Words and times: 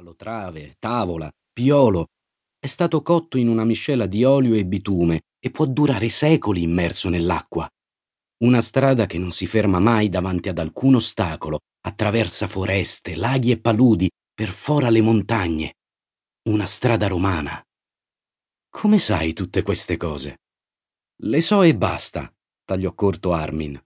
palo, 0.00 0.16
trave, 0.16 0.76
tavola, 0.78 1.30
piolo. 1.52 2.06
È 2.58 2.66
stato 2.66 3.02
cotto 3.02 3.36
in 3.36 3.48
una 3.48 3.64
miscela 3.64 4.06
di 4.06 4.24
olio 4.24 4.54
e 4.54 4.64
bitume 4.64 5.20
e 5.38 5.50
può 5.50 5.66
durare 5.66 6.08
secoli 6.08 6.62
immerso 6.62 7.10
nell'acqua. 7.10 7.68
Una 8.44 8.62
strada 8.62 9.04
che 9.04 9.18
non 9.18 9.30
si 9.30 9.46
ferma 9.46 9.78
mai 9.78 10.08
davanti 10.08 10.48
ad 10.48 10.58
alcun 10.58 10.94
ostacolo, 10.94 11.60
attraversa 11.86 12.46
foreste, 12.46 13.14
laghi 13.14 13.50
e 13.50 13.60
paludi, 13.60 14.10
perfora 14.34 14.88
le 14.88 15.02
montagne. 15.02 15.74
Una 16.48 16.64
strada 16.64 17.06
romana. 17.06 17.62
Come 18.70 18.98
sai 18.98 19.34
tutte 19.34 19.62
queste 19.62 19.98
cose? 19.98 20.38
Le 21.22 21.40
so 21.42 21.60
e 21.60 21.74
basta, 21.76 22.32
tagliò 22.64 22.94
corto 22.94 23.34
Armin. 23.34 23.78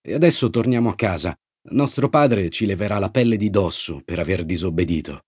E 0.00 0.14
adesso 0.14 0.50
torniamo 0.50 0.88
a 0.88 0.94
casa. 0.94 1.34
Nostro 1.70 2.08
padre 2.08 2.48
ci 2.48 2.64
leverà 2.64 3.00
la 3.00 3.10
pelle 3.10 3.36
di 3.36 3.50
dosso 3.50 4.00
per 4.04 4.20
aver 4.20 4.44
disobbedito. 4.44 5.22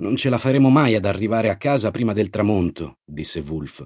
Non 0.00 0.16
ce 0.16 0.30
la 0.30 0.38
faremo 0.38 0.70
mai 0.70 0.94
ad 0.94 1.04
arrivare 1.04 1.50
a 1.50 1.58
casa 1.58 1.90
prima 1.90 2.14
del 2.14 2.30
tramonto, 2.30 3.00
disse 3.04 3.40
Wolf. 3.40 3.84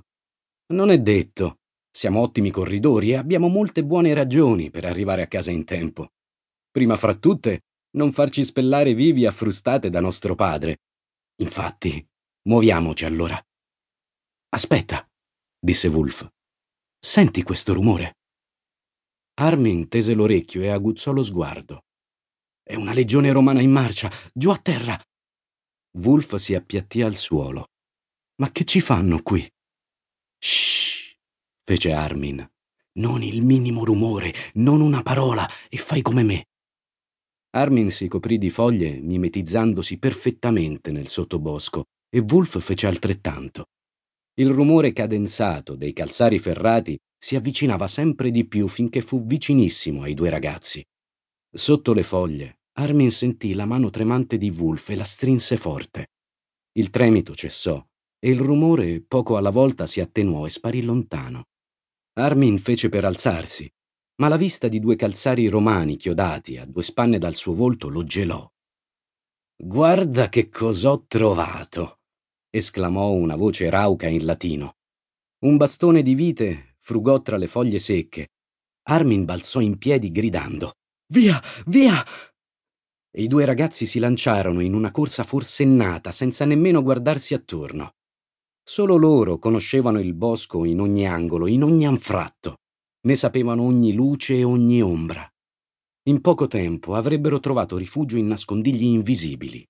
Non 0.72 0.90
è 0.90 1.00
detto. 1.00 1.58
Siamo 1.90 2.20
ottimi 2.20 2.50
corridori 2.50 3.10
e 3.10 3.16
abbiamo 3.16 3.48
molte 3.48 3.84
buone 3.84 4.14
ragioni 4.14 4.70
per 4.70 4.84
arrivare 4.84 5.22
a 5.22 5.26
casa 5.26 5.50
in 5.50 5.64
tempo. 5.64 6.12
Prima 6.70 6.96
fra 6.96 7.14
tutte, 7.14 7.62
non 7.96 8.12
farci 8.12 8.44
spellare 8.44 8.94
vivi 8.94 9.26
a 9.26 9.32
frustate 9.32 9.90
da 9.90 10.00
nostro 10.00 10.34
padre. 10.34 10.78
Infatti, 11.42 12.04
muoviamoci 12.48 13.04
allora. 13.04 13.40
Aspetta, 14.50 15.08
disse 15.58 15.88
Wolf. 15.88 16.28
Senti 16.98 17.42
questo 17.42 17.72
rumore? 17.72 18.18
Armin 19.40 19.88
tese 19.88 20.14
l'orecchio 20.14 20.62
e 20.62 20.68
aguzzò 20.68 21.10
lo 21.10 21.24
sguardo. 21.24 21.82
È 22.62 22.76
una 22.76 22.92
legione 22.92 23.32
romana 23.32 23.60
in 23.60 23.70
marcia, 23.70 24.10
giù 24.32 24.50
a 24.50 24.58
terra. 24.58 25.00
Wolf 25.98 26.34
si 26.36 26.54
appiattì 26.54 27.02
al 27.02 27.14
suolo. 27.14 27.68
Ma 28.36 28.50
che 28.50 28.64
ci 28.64 28.80
fanno 28.80 29.22
qui? 29.22 29.48
Shh, 30.38 31.14
fece 31.62 31.92
Armin. 31.92 32.48
Non 32.96 33.22
il 33.22 33.42
minimo 33.42 33.84
rumore, 33.84 34.32
non 34.54 34.80
una 34.80 35.02
parola, 35.02 35.48
e 35.68 35.76
fai 35.76 36.02
come 36.02 36.22
me. 36.22 36.46
Armin 37.50 37.90
si 37.90 38.08
coprì 38.08 38.38
di 38.38 38.50
foglie, 38.50 39.00
mimetizzandosi 39.00 39.98
perfettamente 39.98 40.90
nel 40.90 41.06
sottobosco, 41.06 41.84
e 42.08 42.18
Wolf 42.20 42.60
fece 42.60 42.86
altrettanto. 42.86 43.66
Il 44.34 44.50
rumore 44.50 44.92
cadenzato 44.92 45.76
dei 45.76 45.92
calzari 45.92 46.40
ferrati 46.40 46.98
si 47.16 47.36
avvicinava 47.36 47.86
sempre 47.86 48.32
di 48.32 48.46
più 48.46 48.66
finché 48.66 49.00
fu 49.00 49.24
vicinissimo 49.24 50.02
ai 50.02 50.14
due 50.14 50.28
ragazzi. 50.28 50.84
Sotto 51.52 51.92
le 51.92 52.02
foglie, 52.02 52.58
Armin 52.76 53.10
sentì 53.10 53.54
la 53.54 53.66
mano 53.66 53.90
tremante 53.90 54.36
di 54.36 54.50
Wolf 54.50 54.88
e 54.90 54.96
la 54.96 55.04
strinse 55.04 55.56
forte. 55.56 56.10
Il 56.72 56.90
tremito 56.90 57.34
cessò 57.34 57.84
e 58.18 58.30
il 58.30 58.40
rumore 58.40 59.00
poco 59.00 59.36
alla 59.36 59.50
volta 59.50 59.86
si 59.86 60.00
attenuò 60.00 60.44
e 60.46 60.50
sparì 60.50 60.82
lontano. 60.82 61.44
Armin 62.14 62.58
fece 62.58 62.88
per 62.88 63.04
alzarsi, 63.04 63.70
ma 64.16 64.28
la 64.28 64.36
vista 64.36 64.66
di 64.66 64.80
due 64.80 64.96
calzari 64.96 65.46
romani 65.46 65.96
chiodati 65.96 66.56
a 66.56 66.64
due 66.64 66.82
spanne 66.82 67.18
dal 67.18 67.34
suo 67.34 67.54
volto 67.54 67.88
lo 67.88 68.02
gelò. 68.02 68.48
Guarda 69.56 70.28
che 70.28 70.48
cos'ho 70.48 71.04
trovato! 71.06 72.00
esclamò 72.50 73.10
una 73.10 73.36
voce 73.36 73.70
rauca 73.70 74.08
in 74.08 74.24
latino. 74.24 74.76
Un 75.44 75.56
bastone 75.56 76.02
di 76.02 76.14
vite 76.14 76.74
frugò 76.78 77.22
tra 77.22 77.36
le 77.36 77.46
foglie 77.46 77.78
secche. 77.78 78.30
Armin 78.88 79.24
balzò 79.24 79.60
in 79.60 79.78
piedi 79.78 80.10
gridando 80.10 80.72
Via, 81.12 81.40
via! 81.66 82.04
E 83.16 83.22
i 83.22 83.28
due 83.28 83.44
ragazzi 83.44 83.86
si 83.86 83.98
lanciarono 83.98 84.60
in 84.60 84.74
una 84.74 84.90
corsa 84.90 85.22
forsennata 85.22 86.10
senza 86.10 86.44
nemmeno 86.44 86.82
guardarsi 86.82 87.34
attorno. 87.34 87.92
Solo 88.62 88.96
loro 88.96 89.38
conoscevano 89.38 90.00
il 90.00 90.14
bosco 90.14 90.64
in 90.64 90.80
ogni 90.80 91.06
angolo, 91.06 91.46
in 91.46 91.62
ogni 91.62 91.86
anfratto. 91.86 92.56
Ne 93.06 93.14
sapevano 93.14 93.62
ogni 93.62 93.92
luce 93.92 94.36
e 94.38 94.44
ogni 94.44 94.82
ombra. 94.82 95.28
In 96.08 96.20
poco 96.20 96.48
tempo 96.48 96.94
avrebbero 96.94 97.38
trovato 97.38 97.76
rifugio 97.76 98.16
in 98.16 98.26
nascondigli 98.26 98.84
invisibili. 98.84 99.64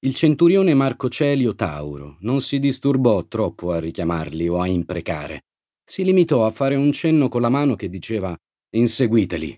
Il 0.00 0.14
centurione 0.14 0.74
Marco 0.74 1.08
Celio 1.08 1.54
Tauro 1.54 2.16
non 2.20 2.40
si 2.40 2.58
disturbò 2.58 3.26
troppo 3.26 3.72
a 3.72 3.78
richiamarli 3.78 4.48
o 4.48 4.60
a 4.60 4.66
imprecare 4.66 5.42
si 5.88 6.02
limitò 6.02 6.44
a 6.44 6.50
fare 6.50 6.74
un 6.74 6.90
cenno 6.90 7.28
con 7.28 7.40
la 7.40 7.48
mano 7.48 7.76
che 7.76 7.88
diceva 7.88 8.36
Inseguiteli. 8.74 9.56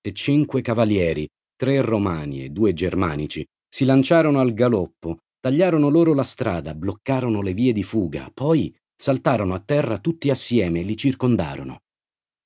E 0.00 0.12
cinque 0.14 0.62
cavalieri, 0.62 1.28
tre 1.56 1.80
romani 1.80 2.44
e 2.44 2.50
due 2.50 2.72
germanici, 2.72 3.44
si 3.68 3.84
lanciarono 3.84 4.40
al 4.40 4.54
galoppo, 4.54 5.18
tagliarono 5.40 5.88
loro 5.88 6.14
la 6.14 6.22
strada, 6.22 6.74
bloccarono 6.74 7.42
le 7.42 7.54
vie 7.54 7.72
di 7.72 7.82
fuga, 7.82 8.30
poi 8.32 8.74
saltarono 8.94 9.54
a 9.54 9.60
terra 9.60 9.98
tutti 9.98 10.30
assieme 10.30 10.80
e 10.80 10.82
li 10.82 10.96
circondarono. 10.96 11.80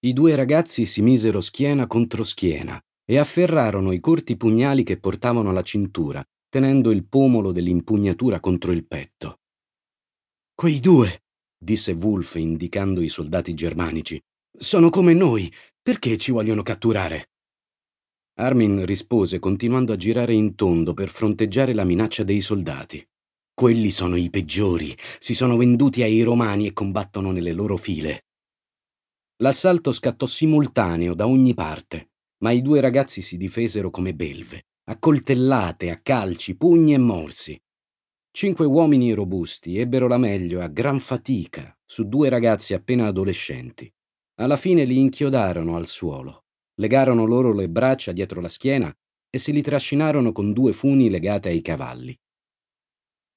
I 0.01 0.13
due 0.13 0.35
ragazzi 0.35 0.87
si 0.87 1.03
misero 1.03 1.41
schiena 1.41 1.87
contro 1.87 2.25
schiena 2.25 2.81
e 3.05 3.19
afferrarono 3.19 3.93
i 3.93 4.01
corti 4.01 4.37
pugnali 4.37 4.83
che 4.83 4.99
portavano 4.99 5.51
alla 5.51 5.63
cintura, 5.63 6.25
tenendo 6.49 6.91
il 6.91 7.05
pomolo 7.07 7.53
dell'impugnatura 7.53 8.41
contro 8.41 8.73
il 8.73 8.87
petto. 8.87 9.41
Quei 10.55 10.81
due, 10.81 11.23
disse 11.57 11.93
Wolf 11.93 12.35
indicando 12.37 13.01
i 13.01 13.09
soldati 13.09 13.55
germanici. 13.55 14.21
Sono 14.59 14.91
come 14.91 15.15
noi. 15.15 15.53
Perché 15.83 16.19
ci 16.19 16.31
vogliono 16.33 16.63
catturare? 16.63 17.30
Armin 18.41 18.87
rispose 18.87 19.39
continuando 19.39 19.93
a 19.93 19.97
girare 19.97 20.33
in 20.33 20.55
tondo 20.55 20.95
per 20.95 21.11
fronteggiare 21.11 21.75
la 21.75 21.85
minaccia 21.85 22.25
dei 22.25 22.41
soldati. 22.41 23.07
Quelli 23.53 23.91
sono 23.91 24.17
i 24.17 24.31
peggiori, 24.31 24.97
si 25.19 25.35
sono 25.35 25.59
venduti 25.59 26.03
ai 26.03 26.23
romani 26.23 26.67
e 26.67 26.73
combattono 26.73 27.33
nelle 27.33 27.53
loro 27.53 27.77
file. 27.77 28.25
L'assalto 29.43 29.93
scattò 29.93 30.25
simultaneo 30.25 31.13
da 31.13 31.27
ogni 31.27 31.53
parte, 31.53 32.13
ma 32.39 32.51
i 32.51 32.63
due 32.63 32.81
ragazzi 32.81 33.21
si 33.21 33.37
difesero 33.37 33.91
come 33.91 34.15
belve, 34.15 34.69
a 34.85 34.99
coltellate, 34.99 35.91
a 35.91 35.99
calci, 35.99 36.57
pugni 36.57 36.95
e 36.95 36.99
morsi. 36.99 37.63
Cinque 38.31 38.65
uomini 38.65 39.13
robusti 39.13 39.77
ebbero 39.79 40.09
la 40.09 40.17
meglio 40.17 40.63
a 40.63 40.69
gran 40.69 40.99
fatica 40.99 41.77
su 41.85 42.09
due 42.09 42.31
ragazzi 42.31 42.73
appena 42.73 43.07
adolescenti. 43.07 43.93
Alla 44.37 44.57
fine 44.57 44.85
li 44.85 44.99
inchiodarono 44.99 45.77
al 45.77 45.87
suolo, 45.87 46.40
legarono 46.81 47.27
loro 47.27 47.53
le 47.53 47.69
braccia 47.69 48.11
dietro 48.11 48.41
la 48.41 48.49
schiena 48.49 48.93
e 49.29 49.39
se 49.39 49.53
li 49.53 49.63
trascinarono 49.63 50.33
con 50.33 50.53
due 50.53 50.73
funi 50.73 51.11
legate 51.11 51.51
ai 51.51 51.61
cavalli. 51.61 52.19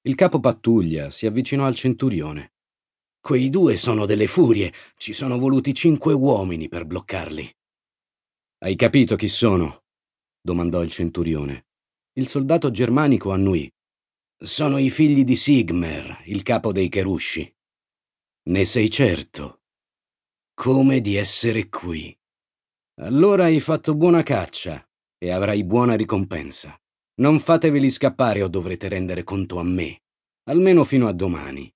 Il 0.06 0.16
capo 0.16 0.40
pattuglia 0.40 1.12
si 1.12 1.28
avvicinò 1.28 1.66
al 1.66 1.76
centurione. 1.76 2.54
Quei 3.20 3.50
due 3.50 3.78
sono 3.78 4.06
delle 4.06 4.28
furie, 4.28 4.74
ci 4.98 5.14
sono 5.14 5.38
voluti 5.38 5.74
cinque 5.74 6.14
uomini 6.14 6.68
per 6.68 6.86
bloccarli. 6.86 7.56
Hai 8.60 8.76
capito 8.76 9.16
chi 9.16 9.28
sono? 9.28 9.84
domandò 10.42 10.82
il 10.82 10.90
centurione. 10.90 11.68
Il 12.14 12.28
soldato 12.28 12.72
germanico 12.72 13.32
annuì. 13.32 13.70
Sono 14.38 14.78
i 14.78 14.90
figli 14.90 15.24
di 15.24 15.36
Sigmer, 15.36 16.24
il 16.26 16.44
capo 16.44 16.72
dei 16.72 16.90
Cherusci. 16.90 17.56
Ne 18.50 18.66
sei 18.66 18.90
certo? 18.90 19.62
Come 20.54 21.00
di 21.00 21.16
essere 21.16 21.70
qui. 21.70 22.16
Allora 23.02 23.46
hai 23.46 23.60
fatto 23.60 23.96
buona 23.96 24.24
caccia 24.24 24.86
e 25.18 25.32
avrai 25.32 25.64
buona 25.64 25.96
ricompensa. 25.96 26.80
Non 27.16 27.40
fateveli 27.40 27.90
scappare 27.90 28.42
o 28.42 28.48
dovrete 28.48 28.88
rendere 28.88 29.24
conto 29.24 29.60
a 29.60 29.64
me, 29.64 30.02
almeno 30.50 30.84
fino 30.84 31.08
a 31.08 31.14
domani. 31.14 31.72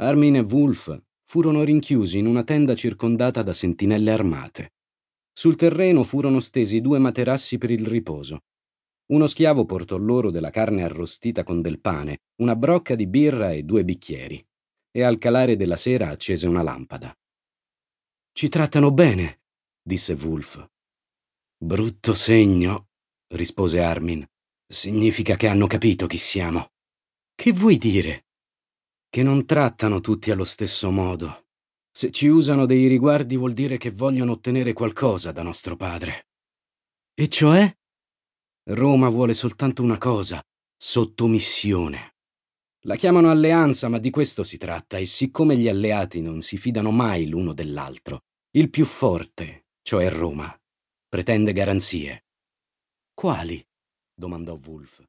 Armin 0.00 0.36
e 0.36 0.40
Wolf 0.40 1.00
furono 1.24 1.62
rinchiusi 1.62 2.18
in 2.18 2.26
una 2.26 2.44
tenda 2.44 2.74
circondata 2.74 3.42
da 3.42 3.52
sentinelle 3.52 4.10
armate. 4.10 4.72
Sul 5.32 5.56
terreno 5.56 6.02
furono 6.04 6.40
stesi 6.40 6.80
due 6.80 6.98
materassi 6.98 7.58
per 7.58 7.70
il 7.70 7.86
riposo 7.86 8.40
uno 9.10 9.26
schiavo 9.26 9.64
portò 9.64 9.96
loro 9.96 10.30
della 10.30 10.50
carne 10.50 10.82
arrostita 10.82 11.42
con 11.42 11.62
del 11.62 11.80
pane, 11.80 12.24
una 12.42 12.54
brocca 12.54 12.94
di 12.94 13.06
birra 13.06 13.52
e 13.52 13.62
due 13.62 13.82
bicchieri, 13.82 14.44
e 14.90 15.02
al 15.02 15.16
calare 15.16 15.56
della 15.56 15.76
sera 15.76 16.08
accese 16.08 16.46
una 16.46 16.62
lampada. 16.62 17.16
Ci 18.32 18.48
trattano 18.50 18.90
bene, 18.90 19.37
disse 19.88 20.12
Wolf. 20.12 20.64
Brutto 21.56 22.14
segno, 22.14 22.90
rispose 23.34 23.80
Armin. 23.80 24.24
Significa 24.70 25.34
che 25.34 25.48
hanno 25.48 25.66
capito 25.66 26.06
chi 26.06 26.18
siamo. 26.18 26.72
Che 27.34 27.52
vuoi 27.52 27.78
dire? 27.78 28.26
Che 29.08 29.22
non 29.22 29.46
trattano 29.46 30.00
tutti 30.00 30.30
allo 30.30 30.44
stesso 30.44 30.90
modo. 30.90 31.46
Se 31.90 32.10
ci 32.10 32.28
usano 32.28 32.66
dei 32.66 32.86
riguardi 32.86 33.36
vuol 33.36 33.54
dire 33.54 33.78
che 33.78 33.90
vogliono 33.90 34.32
ottenere 34.32 34.74
qualcosa 34.74 35.32
da 35.32 35.42
nostro 35.42 35.74
padre. 35.74 36.28
E 37.14 37.28
cioè? 37.28 37.74
Roma 38.70 39.08
vuole 39.08 39.32
soltanto 39.32 39.82
una 39.82 39.96
cosa, 39.96 40.40
sottomissione. 40.76 42.16
La 42.82 42.96
chiamano 42.96 43.30
alleanza, 43.30 43.88
ma 43.88 43.98
di 43.98 44.10
questo 44.10 44.44
si 44.44 44.58
tratta, 44.58 44.98
e 44.98 45.06
siccome 45.06 45.56
gli 45.56 45.66
alleati 45.66 46.20
non 46.20 46.42
si 46.42 46.58
fidano 46.58 46.90
mai 46.90 47.26
l'uno 47.26 47.54
dell'altro, 47.54 48.24
il 48.52 48.68
più 48.70 48.84
forte, 48.84 49.67
cioè 49.88 50.10
Roma, 50.10 50.54
pretende 51.08 51.54
garanzie. 51.54 52.26
Quali? 53.14 53.66
domandò 54.14 54.58
Wolf. 54.62 55.02